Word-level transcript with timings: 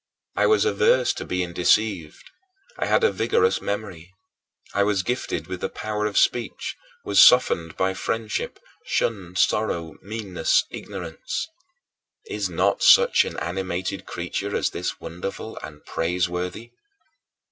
I 0.35 0.47
was 0.47 0.65
averse 0.65 1.13
to 1.13 1.25
being 1.25 1.53
deceived; 1.53 2.31
I 2.79 2.87
had 2.87 3.03
a 3.03 3.11
vigorous 3.11 3.61
memory; 3.61 4.11
I 4.73 4.81
was 4.81 5.03
gifted 5.03 5.45
with 5.45 5.61
the 5.61 5.69
power 5.69 6.07
of 6.07 6.17
speech, 6.17 6.75
was 7.05 7.21
softened 7.21 7.77
by 7.77 7.93
friendship, 7.93 8.59
shunned 8.83 9.37
sorrow, 9.37 9.97
meanness, 10.01 10.63
ignorance. 10.71 11.47
Is 12.25 12.49
not 12.49 12.81
such 12.81 13.25
an 13.25 13.37
animated 13.37 14.07
creature 14.07 14.55
as 14.55 14.71
this 14.71 14.99
wonderful 14.99 15.59
and 15.61 15.85
praiseworthy? 15.85 16.71